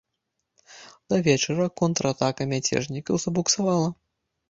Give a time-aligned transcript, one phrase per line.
[1.13, 3.97] Да вечара контратака мяцежнікаў забуксавала.